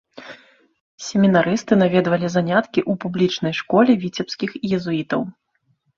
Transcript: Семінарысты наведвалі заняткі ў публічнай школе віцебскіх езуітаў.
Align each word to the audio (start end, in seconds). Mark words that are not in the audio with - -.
Семінарысты 1.07 1.73
наведвалі 1.83 2.27
заняткі 2.37 2.79
ў 2.91 3.03
публічнай 3.03 3.53
школе 3.61 3.91
віцебскіх 4.05 4.51
езуітаў. 4.79 5.21